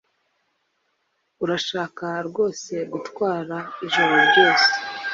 [1.43, 4.69] Urashaka rwose gutwara ijoro ryose?